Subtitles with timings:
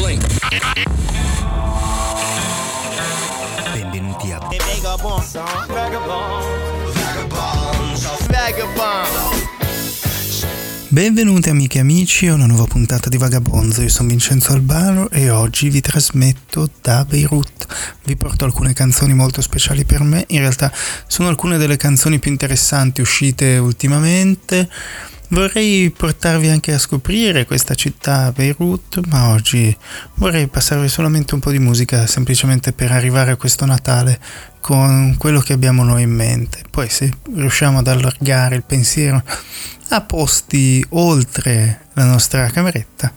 [0.00, 0.24] Blink.
[3.62, 4.40] Benvenuti a
[10.88, 15.28] Benvenuti amiche e amici a una nuova puntata di Vagabonzo, io sono Vincenzo Albano e
[15.28, 17.66] oggi vi trasmetto da Beirut.
[18.04, 20.72] Vi porto alcune canzoni molto speciali per me, in realtà
[21.06, 24.68] sono alcune delle canzoni più interessanti uscite ultimamente.
[25.32, 29.74] Vorrei portarvi anche a scoprire questa città Beirut, ma oggi
[30.14, 34.18] vorrei passarvi solamente un po' di musica semplicemente per arrivare a questo Natale
[34.60, 36.64] con quello che abbiamo noi in mente.
[36.68, 39.22] Poi se riusciamo ad allargare il pensiero
[39.90, 43.12] a posti oltre la nostra cameretta,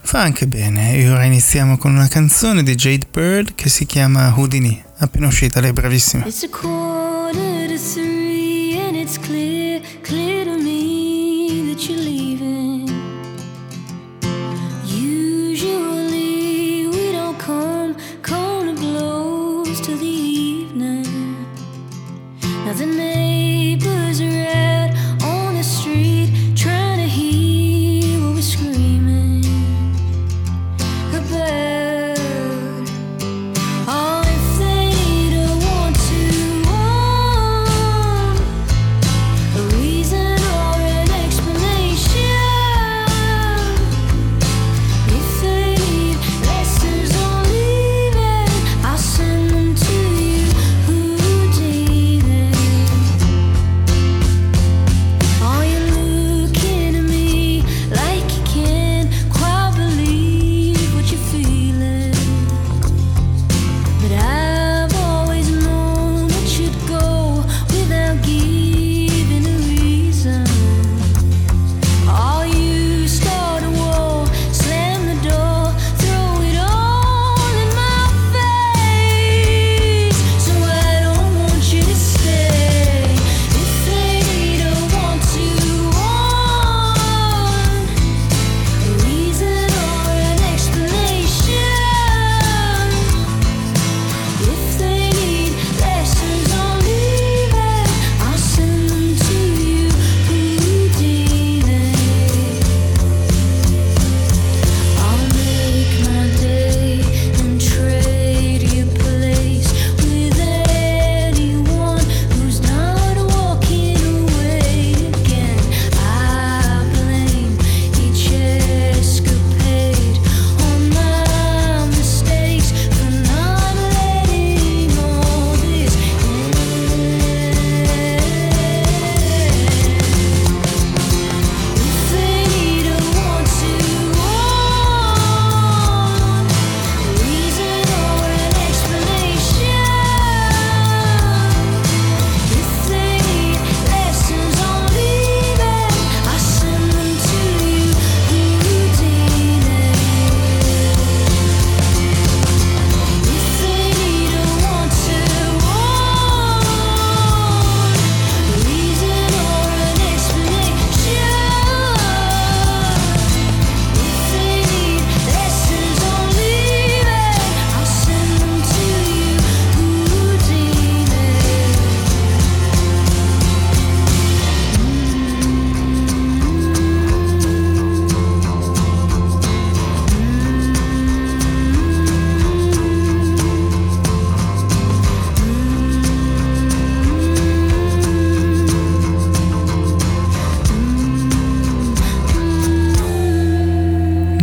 [0.00, 0.94] fa anche bene.
[0.94, 5.60] E ora iniziamo con una canzone di Jade Bird che si chiama Houdini, appena uscita,
[5.60, 6.26] lei è bravissima.
[6.26, 9.37] It's a quarter to three and it's clear,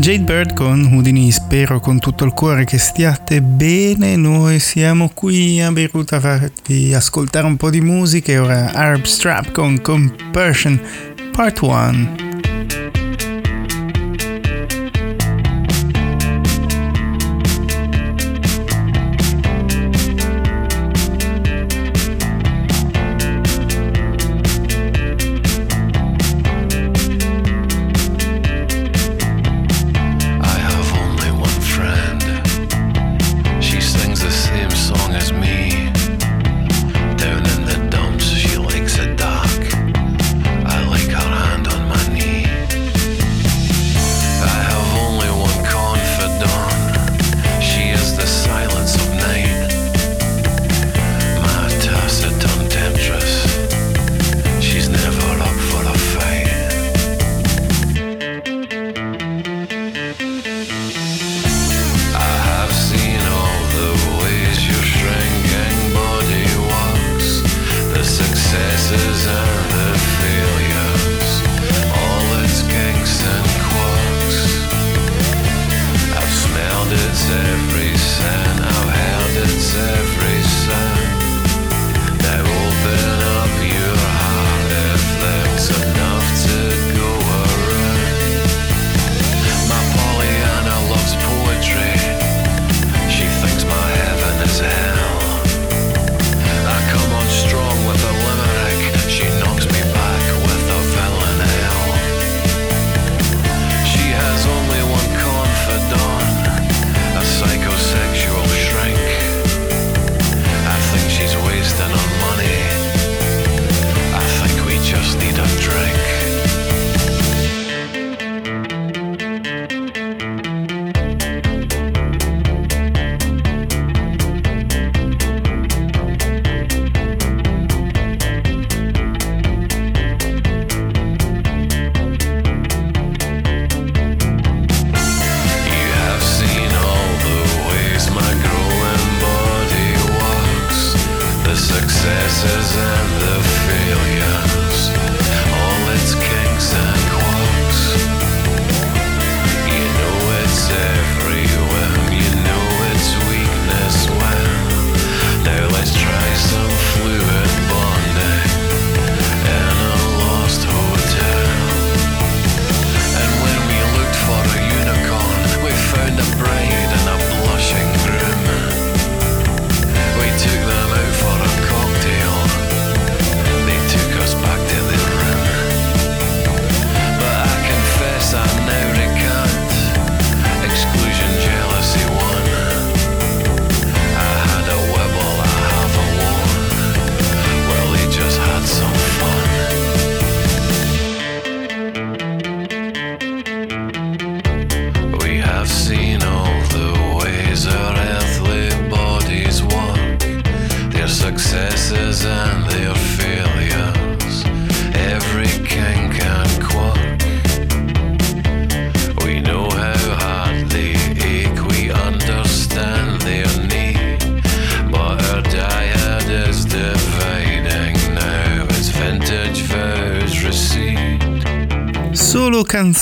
[0.05, 5.59] Jade Bird con Houdini, spero con tutto il cuore che stiate bene, noi siamo qui
[5.59, 10.79] a Beirut a farvi ascoltare un po' di musica e ora Arab Strap con Compersion
[11.31, 12.34] Part 1.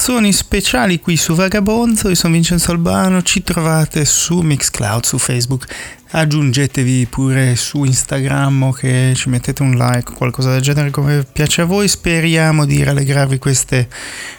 [0.05, 5.65] Canzoni speciali qui su Vagabonzo, io sono Vincenzo Albano, ci trovate su Mixcloud, su Facebook,
[6.15, 11.61] aggiungetevi pure su Instagram o che ci mettete un like, qualcosa del genere come piace
[11.61, 13.87] a voi, speriamo di rallegrarvi queste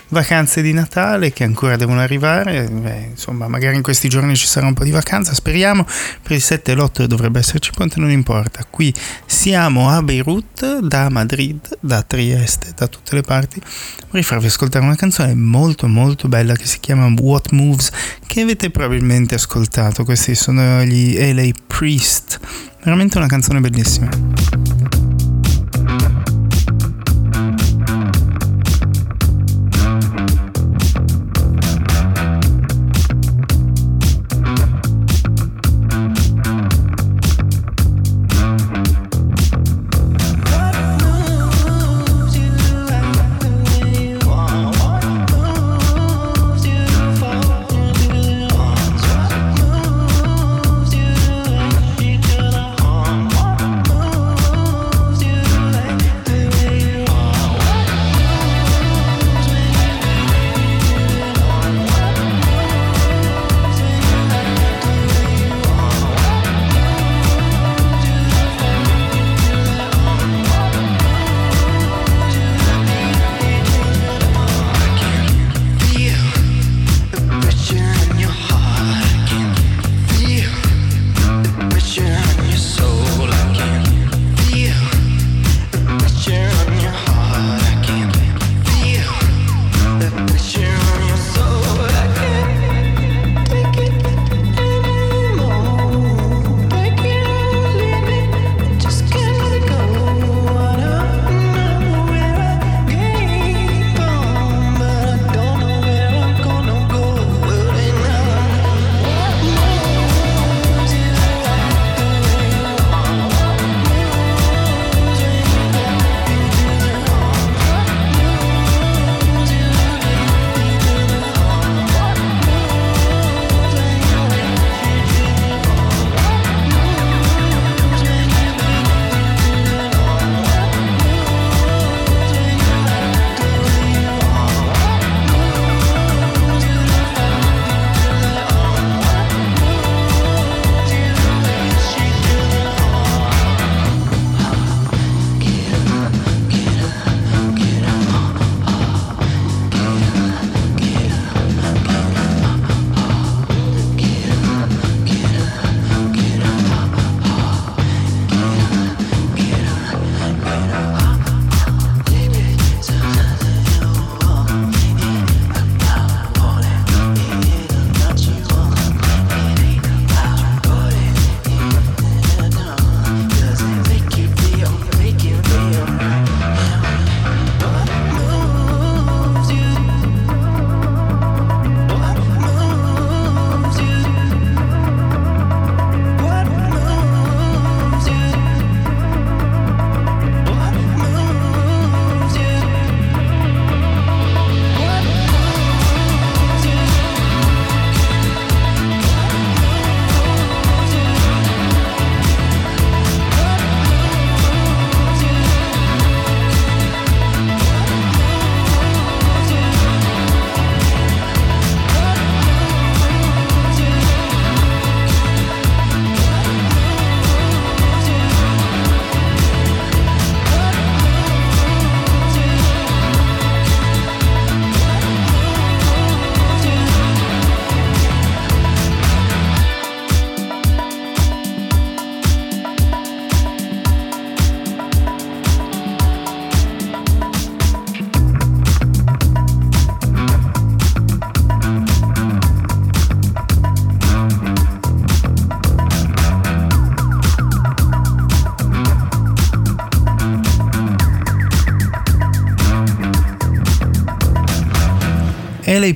[0.09, 4.67] vacanze di Natale che ancora devono arrivare, Beh, insomma magari in questi giorni ci sarà
[4.67, 5.85] un po' di vacanza, speriamo,
[6.23, 8.94] per il 7 e l'8 dovrebbe esserci ponte, non importa, qui
[9.26, 13.61] siamo a Beirut, da Madrid, da Trieste, da tutte le parti,
[14.06, 17.91] vorrei farvi ascoltare una canzone molto molto bella che si chiama What Moves,
[18.25, 22.38] che avete probabilmente ascoltato, questi sono gli LA Priest,
[22.82, 24.08] veramente una canzone bellissima.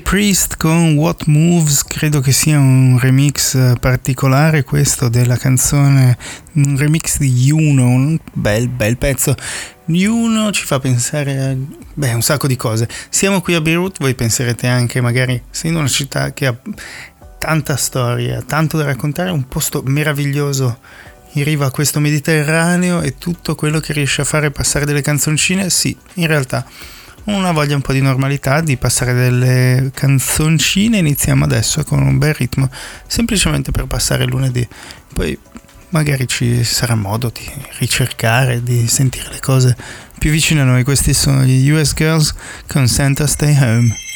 [0.09, 6.17] Priest con What Moves, credo che sia un remix eh, particolare questo della canzone,
[6.53, 9.35] un remix di Juno, un bel bel pezzo.
[9.85, 11.55] Juno ci fa pensare a
[11.93, 12.89] beh, un sacco di cose.
[13.09, 16.57] Siamo qui a Beirut, voi penserete anche magari, essendo una città che ha
[17.37, 20.79] tanta storia, tanto da raccontare, un posto meraviglioso
[21.33, 25.69] in riva a questo Mediterraneo e tutto quello che riesce a fare passare delle canzoncine,
[25.69, 26.65] sì, in realtà
[27.25, 30.97] una voglia un po' di normalità, di passare delle canzoncine.
[30.97, 32.69] Iniziamo adesso con un bel ritmo,
[33.07, 34.67] semplicemente per passare lunedì.
[35.13, 35.37] Poi
[35.89, 37.49] magari ci sarà modo di
[37.79, 39.75] ricercare, di sentire le cose
[40.17, 40.83] più vicine a noi.
[40.83, 42.33] Questi sono gli US Girls
[42.67, 44.08] con Santa Stay Home.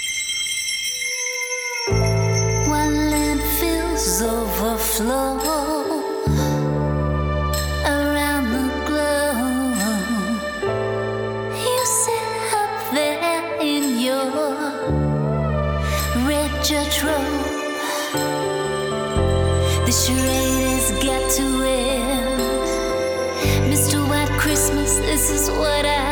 [25.24, 26.03] This is what I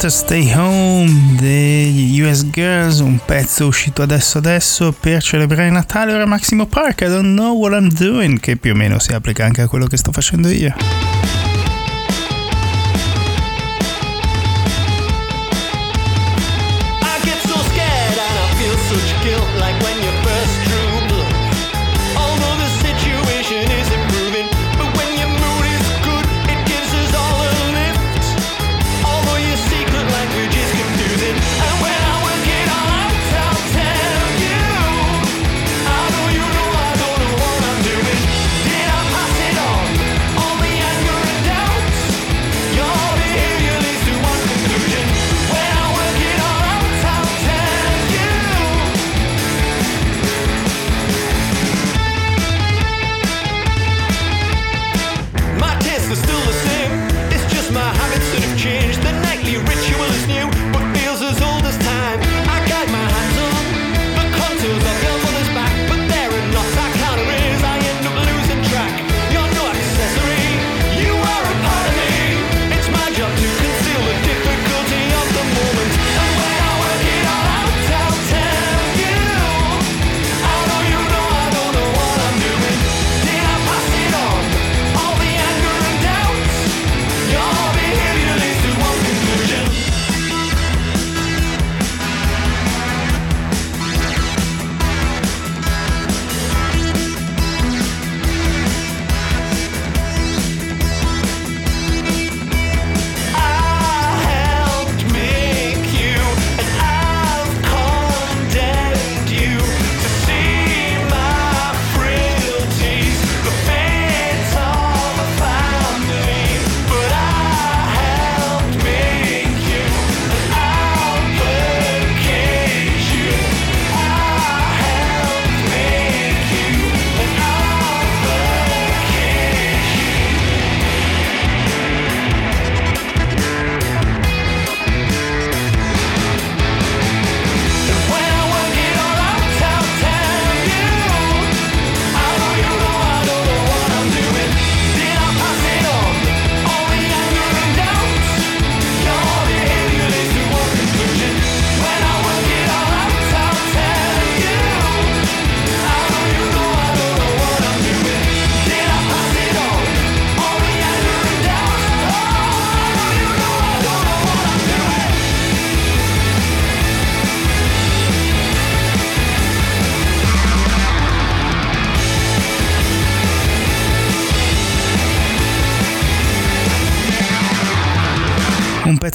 [0.00, 6.12] Santa Stay Home degli US Girls, un pezzo uscito adesso adesso per celebrare Natale.
[6.12, 9.44] Ora Maximo Park, I don't know what I'm doing, che più o meno si applica
[9.44, 11.07] anche a quello che sto facendo io.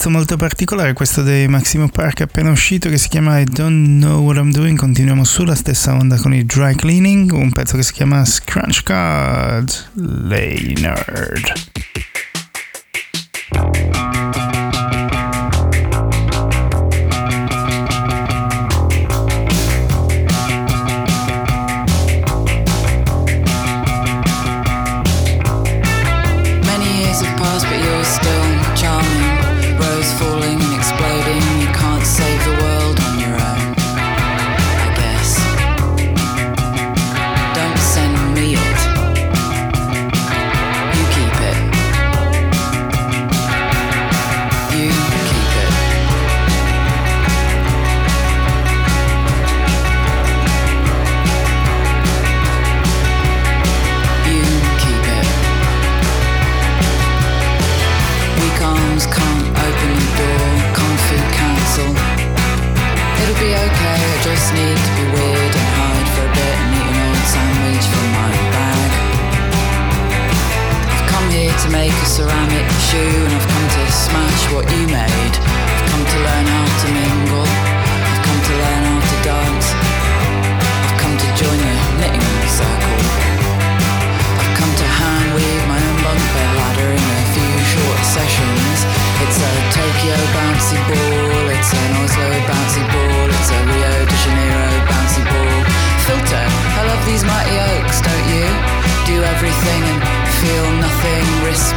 [0.04, 4.22] Pezzo molto particolare, questo dei Maximo Park appena uscito che si chiama I Don't Know
[4.22, 4.76] What I'm Doing.
[4.76, 9.90] Continuiamo sulla stessa onda con i Dry Cleaning, un pezzo che si chiama Scrunch Card
[9.94, 11.52] Leonard.
[11.94, 12.13] Many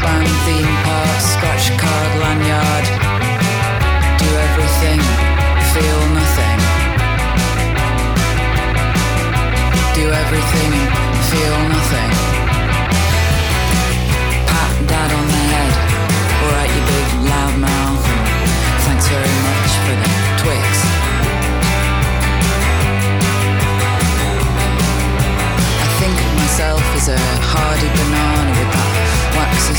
[0.08, 0.77] panty.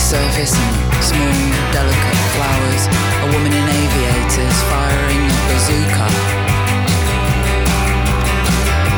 [0.09, 1.37] Surface and small,
[1.71, 2.83] delicate flowers.
[2.88, 6.09] A woman in aviators firing a bazooka.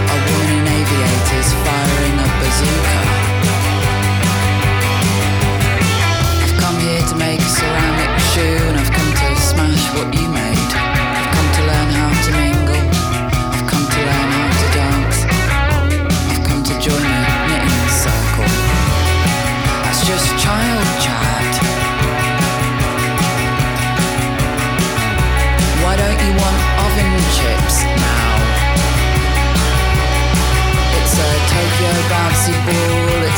[0.07, 3.01] A woman in aviators firing a bazooka.
[6.47, 8.80] I've come here to make a ceramic shoe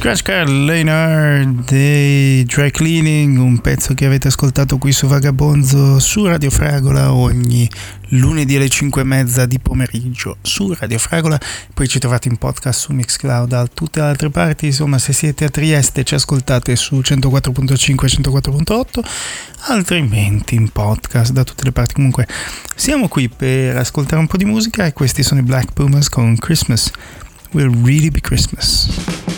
[0.00, 6.24] Scratch Card Leonard dei Dry Cleaning, un pezzo che avete ascoltato qui su Vagabonzo su
[6.24, 7.68] Radio Fragola ogni
[8.08, 11.38] lunedì alle 5 e mezza di pomeriggio su Radio Fragola,
[11.74, 15.44] poi ci trovate in podcast su Mixcloud da tutte le altre parti, insomma se siete
[15.44, 19.04] a Trieste ci ascoltate su 104.5 e 104.8,
[19.66, 21.92] altrimenti in podcast da tutte le parti.
[21.92, 22.26] Comunque
[22.74, 26.34] siamo qui per ascoltare un po' di musica e questi sono i Black Boomers con
[26.38, 26.90] Christmas.
[27.52, 28.20] Will really be.
[28.20, 29.29] Christmas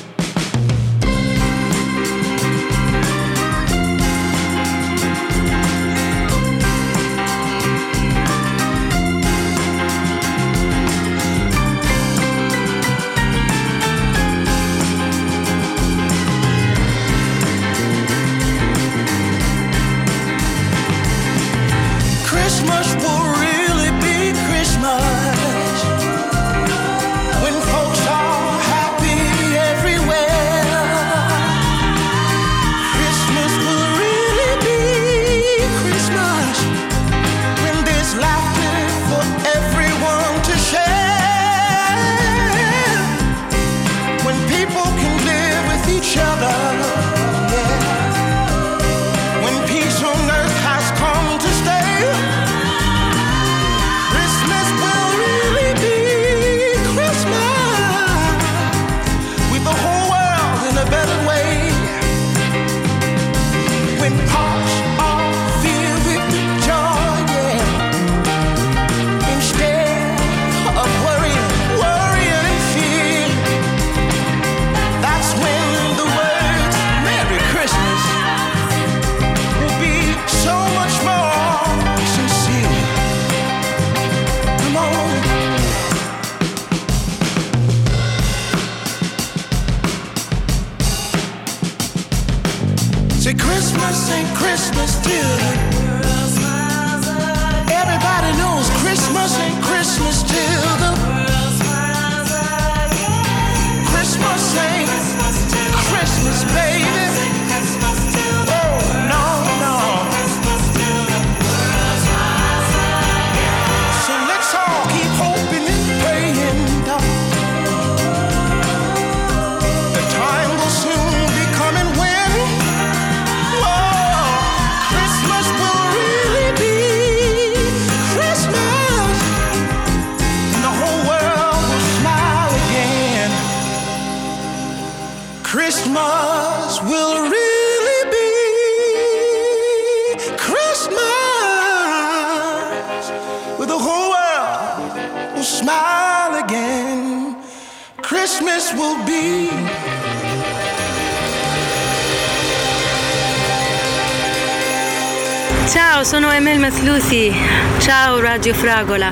[158.62, 159.12] fragola.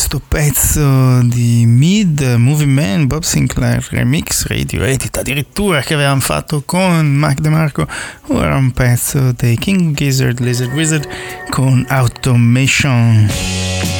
[0.00, 6.62] questo pezzo di Mid Movie Man Bob Sinclair Remix Radio Edit addirittura che avevamo fatto
[6.64, 7.86] con Mac DeMarco.
[8.28, 11.06] Ora un pezzo dei King Gizzard Lizard Wizard
[11.50, 13.99] con Automation.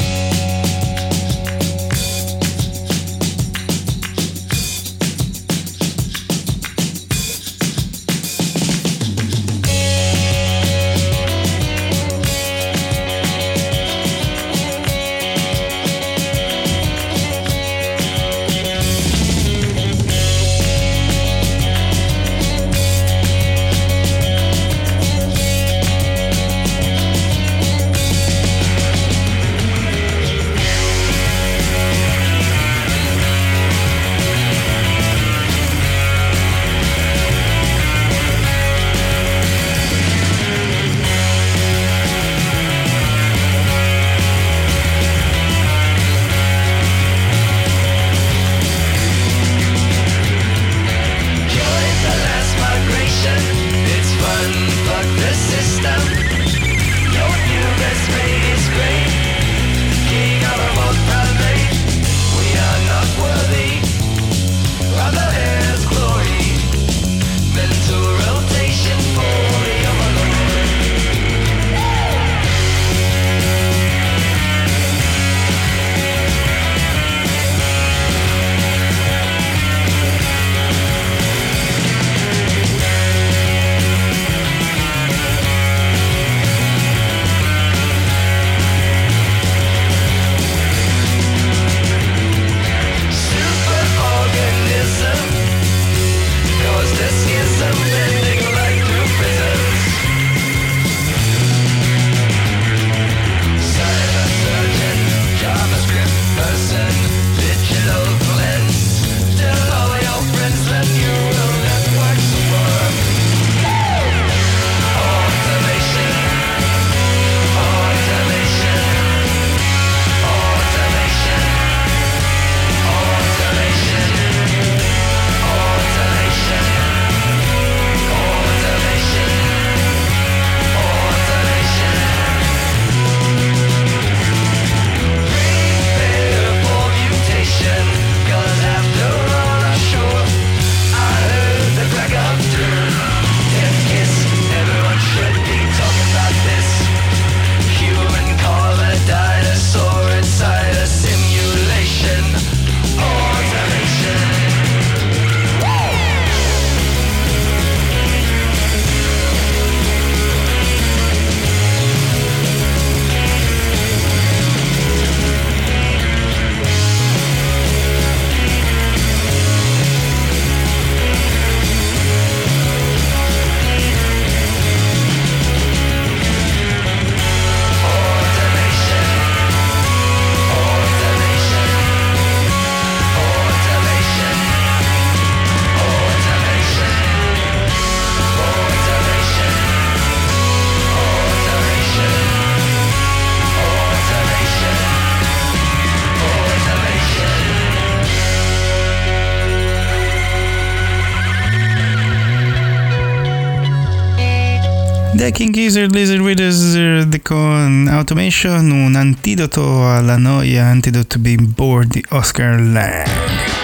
[205.30, 211.88] The King Gizzard Lizard Wizard con Automation, un antidoto alla noia, antidote to being bored
[211.88, 213.60] di Oscar Lang.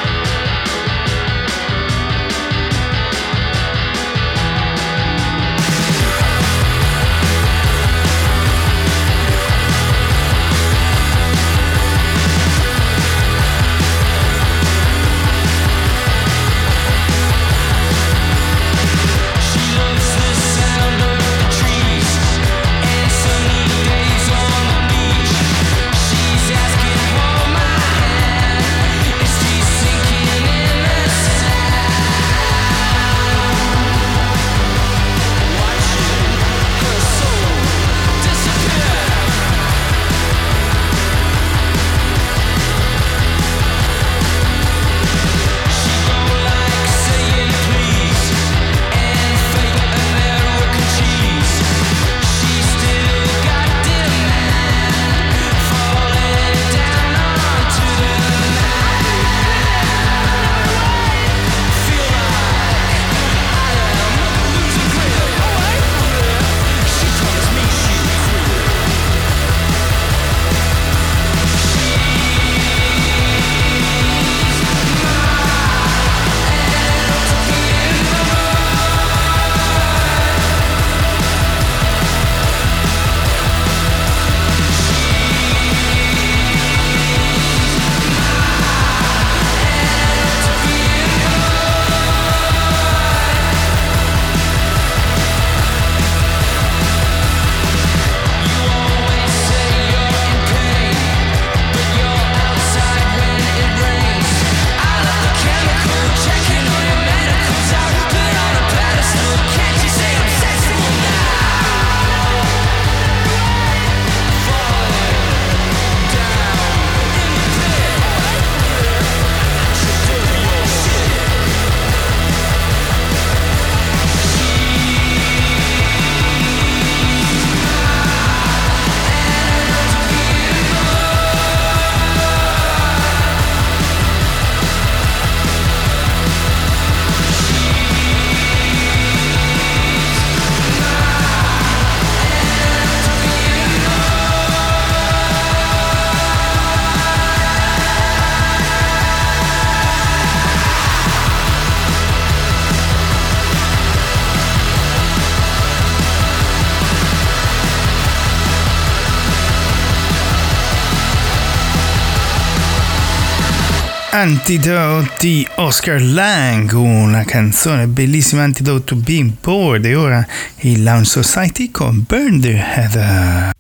[164.19, 170.27] Antidote di Oscar Lang, una canzone bellissima Antidote to Being Bored e ora
[170.60, 173.50] il Lounge Society con Burn the Heather.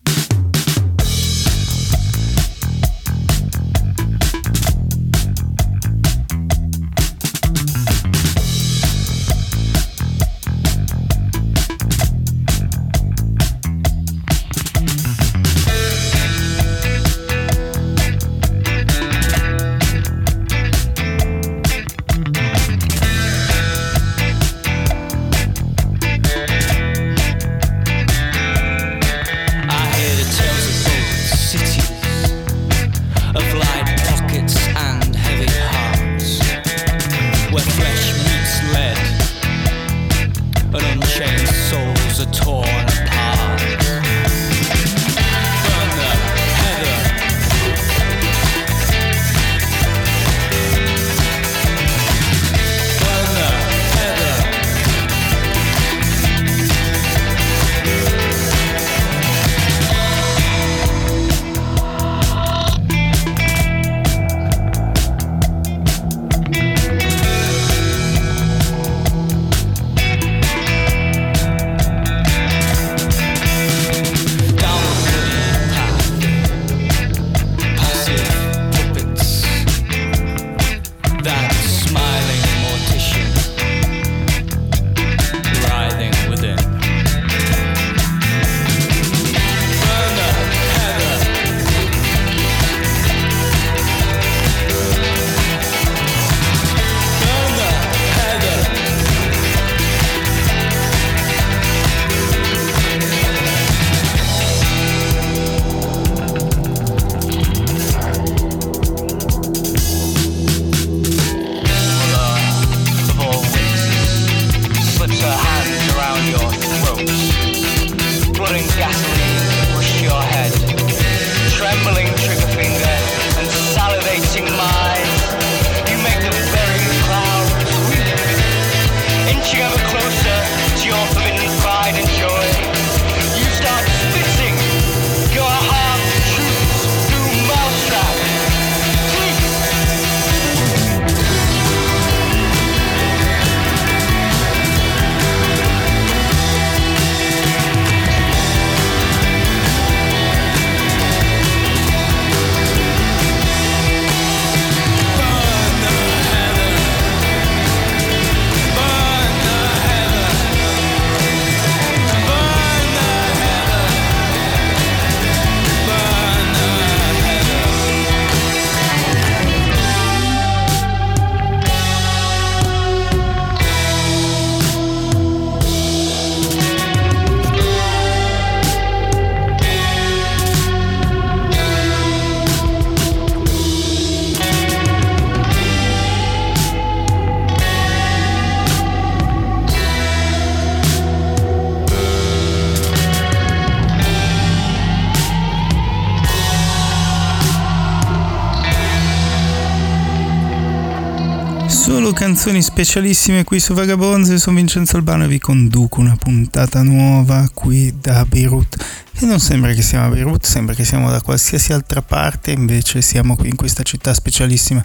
[202.36, 207.48] Canzoni specialissime qui su Vagabonds, io sono Vincenzo Albano e vi conduco una puntata nuova
[207.54, 208.76] qui da Beirut.
[209.14, 213.00] E non sembra che siamo a Beirut, sembra che siamo da qualsiasi altra parte, invece
[213.00, 214.84] siamo qui in questa città specialissima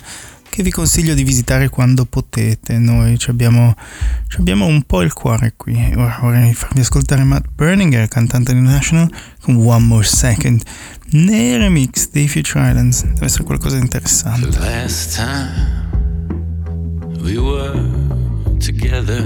[0.50, 2.78] che vi consiglio di visitare quando potete.
[2.78, 3.76] Noi ci abbiamo,
[4.30, 5.76] ci abbiamo un po' il cuore qui.
[5.98, 10.64] Ora vorrei farvi ascoltare Matt Berninger, cantante di National, con One More Second,
[11.10, 13.04] nei remix dei Future Islands.
[13.04, 14.48] Deve essere qualcosa di interessante.
[17.24, 17.74] we were
[18.60, 19.22] together.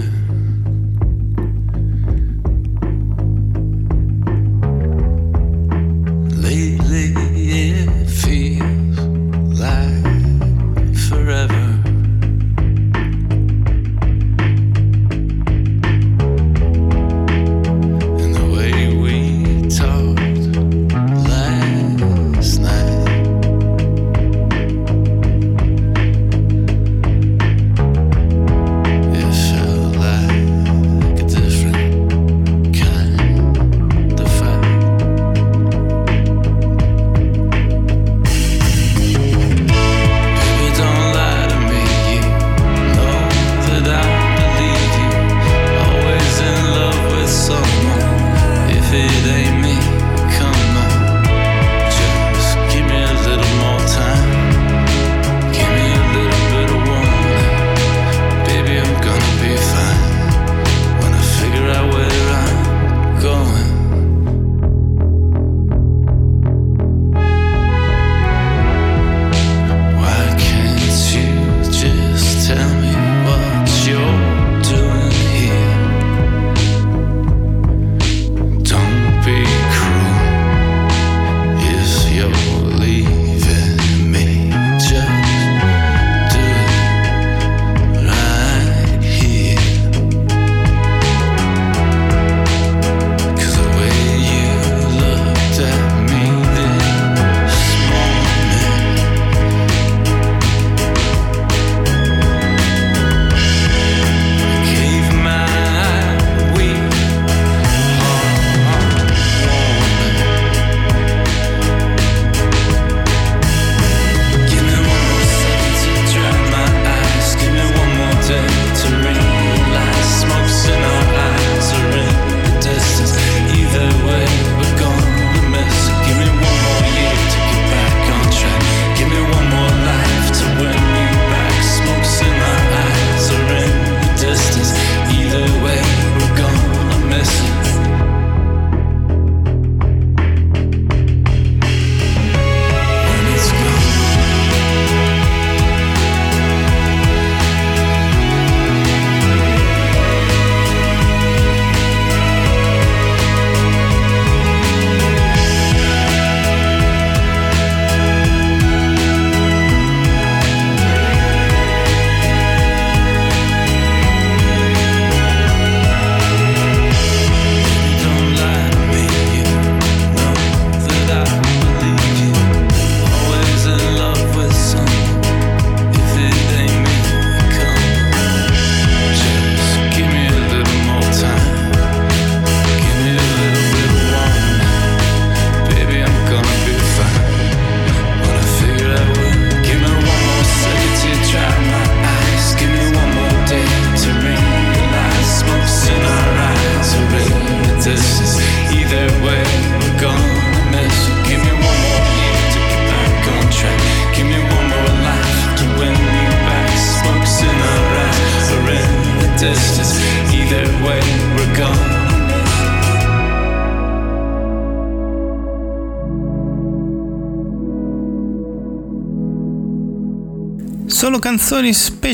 [6.42, 7.25] Lately.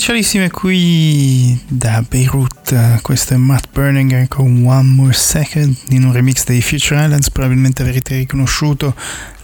[0.02, 3.02] Specialissime qui da Beirut.
[3.04, 7.30] Questo è Matt Berninger con One More Second in un remix dei Future Islands.
[7.30, 8.96] Probabilmente avrete riconosciuto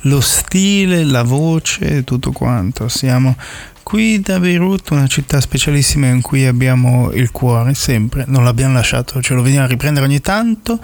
[0.01, 2.88] lo stile, la voce, tutto quanto.
[2.88, 3.38] Siamo
[3.84, 8.24] qui da Beirut, una città specialissima in cui abbiamo il cuore sempre.
[8.26, 10.80] Non l'abbiamo lasciato, ce lo veniamo a riprendere ogni tanto,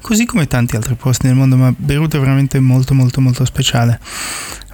[0.00, 4.00] così come tanti altri posti nel mondo, ma Beirut è veramente molto molto molto speciale.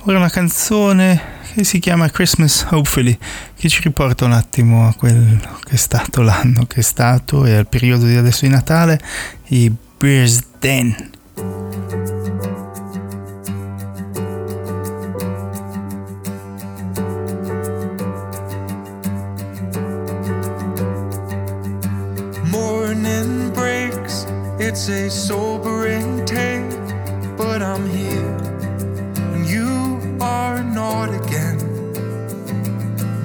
[0.05, 3.17] Ora una canzone che si chiama Christmas Hopefully,
[3.55, 7.55] che ci riporta un attimo a quello che è stato l'anno che è stato e
[7.55, 9.01] al periodo di adesso di Natale,
[9.49, 11.13] i Beers Den.
[22.51, 24.27] Morning breaks,
[24.59, 26.65] it's a sobering take,
[27.37, 28.54] but I'm here
[30.93, 31.59] again.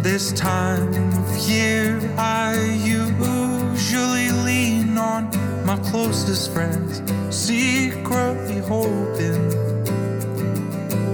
[0.01, 5.29] This time of year, I usually lean on
[5.65, 9.49] my closest friends, secretly hoping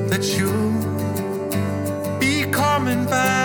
[0.10, 3.45] that you'll be coming back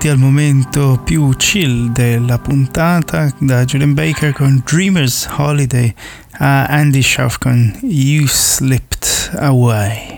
[0.00, 5.92] arrivati al momento più chill della puntata da Julian Baker con Dreamers Holiday
[6.38, 10.09] a Andy Schaff con You Slipped Away.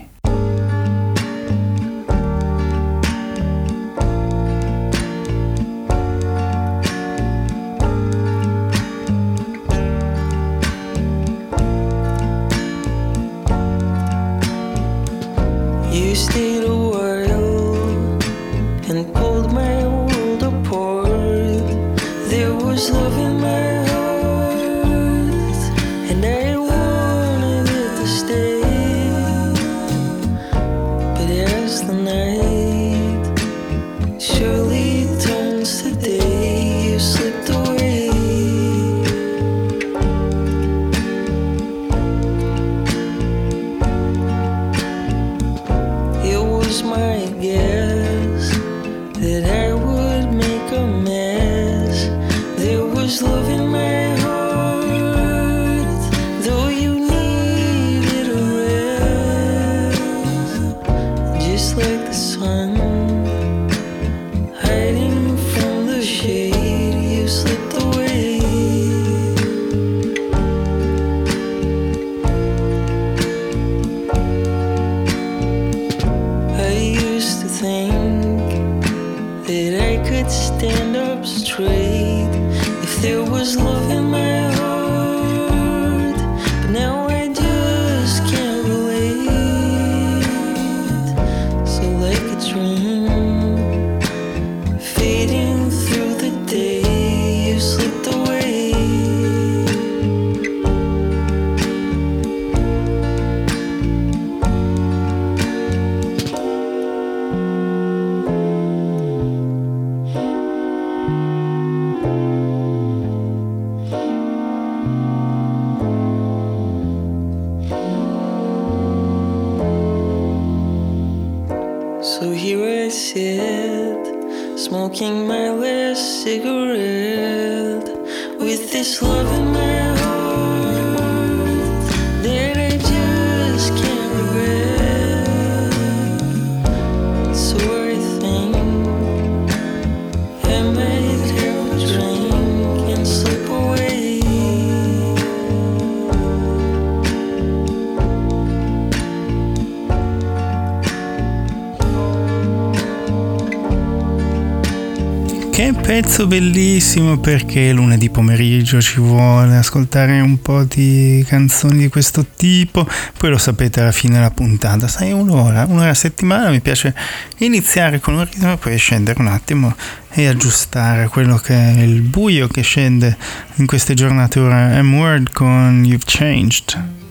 [156.23, 162.87] Pezzo bellissimo perché lunedì pomeriggio ci vuole ascoltare un po' di canzoni di questo tipo,
[163.19, 166.95] poi lo sapete alla fine della puntata, sai un'ora, un'ora a settimana mi piace
[167.39, 169.75] iniziare con un ritmo e poi scendere un attimo
[170.11, 173.17] e aggiustare quello che è il buio che scende
[173.57, 174.81] in queste giornate ora.
[174.81, 177.02] M-Word con You've Changed.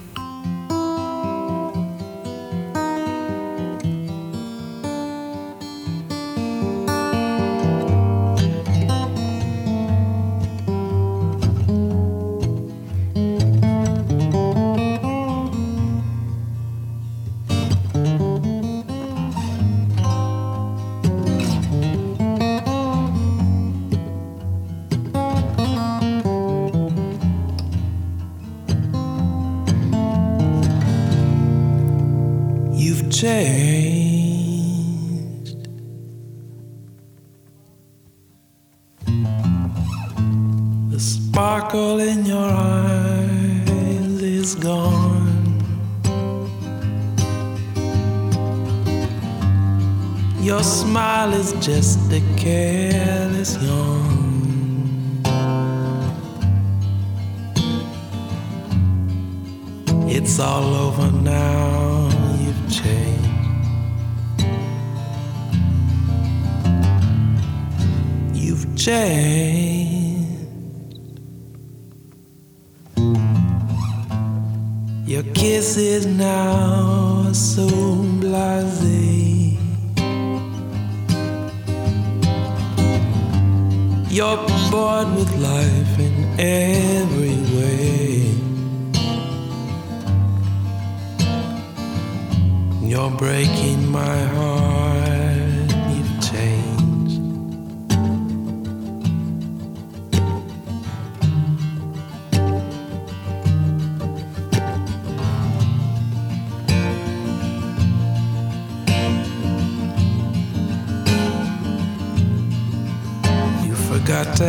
[114.04, 114.48] Forgotten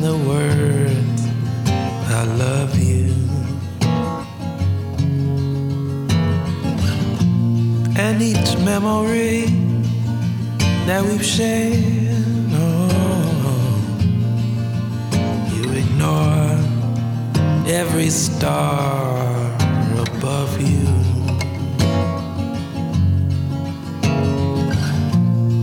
[0.00, 1.26] the words
[2.10, 3.14] I love you.
[7.96, 9.46] And each memory
[10.86, 11.74] that we've shared,
[12.52, 13.80] oh,
[15.54, 16.58] you ignore
[17.68, 19.54] every star
[20.00, 20.88] above you.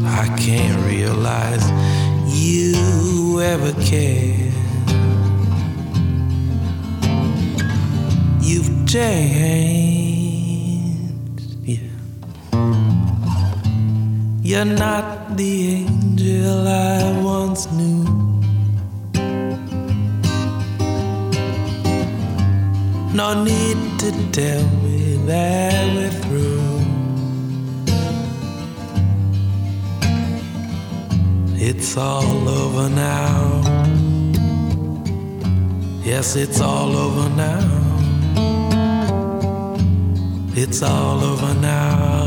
[0.05, 1.80] I can't realize
[2.41, 4.53] you ever cared.
[8.41, 9.85] You've changed,
[11.63, 11.77] yeah.
[14.41, 18.05] You're not the angel I once knew.
[23.13, 26.70] No need to tell me that we're through.
[31.63, 33.61] It's all over now.
[36.03, 37.61] Yes, it's all over now.
[40.55, 42.20] It's all over now.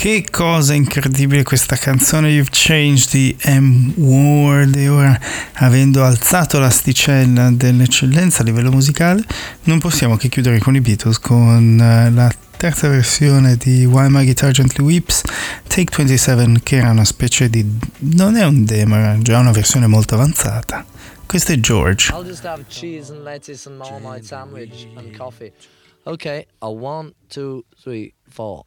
[0.00, 3.92] Che cosa incredibile questa canzone You've Changed di M.
[3.96, 5.20] Ward e ora
[5.56, 9.22] avendo alzato l'asticella dell'eccellenza a livello musicale
[9.64, 14.24] non possiamo che chiudere con i Beatles con eh, la terza versione di Why My
[14.24, 15.20] Guitar Gently Weeps
[15.66, 17.62] Take 27 che era una specie di
[17.98, 20.82] non è un demo era già una versione molto avanzata
[21.26, 25.52] questo è George I'll just have cheese and lettuce and marmite sandwich and coffee.
[26.04, 28.64] Okay, a one, two, three, four.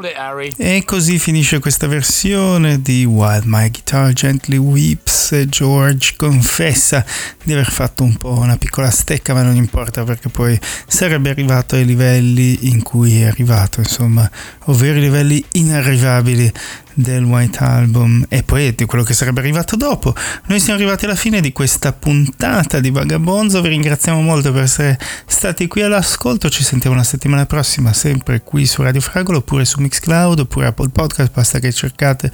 [0.00, 0.52] told it Harry.
[0.56, 5.44] E così finisce questa versione di While My Guitar Gently Weeps.
[5.48, 7.04] George confessa
[7.42, 11.76] di aver fatto un po' una piccola stecca, ma non importa perché poi sarebbe arrivato
[11.76, 14.28] ai livelli in cui è arrivato, insomma,
[14.64, 16.52] ovvero i livelli inarrivabili
[16.94, 20.14] del White Album e poi di quello che sarebbe arrivato dopo.
[20.46, 24.98] Noi siamo arrivati alla fine di questa puntata di Vagabonzo, vi ringraziamo molto per essere
[25.26, 29.80] stati qui all'ascolto, ci sentiamo la settimana prossima sempre qui su Radio Fragolo oppure su
[29.80, 32.30] Mixcloud oppure Apple Podcast, basta che cercate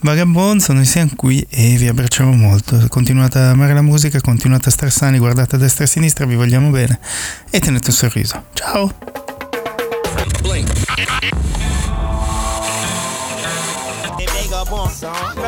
[0.00, 2.86] Vagabonzo, noi siamo qui e vi abbracciamo molto.
[2.88, 6.24] Continuate a amare la musica, continuate a star sani, guardate a destra e a sinistra,
[6.26, 6.98] vi vogliamo bene
[7.50, 8.44] e tenete un sorriso.
[8.54, 8.92] Ciao!
[14.66, 15.45] Vagabond.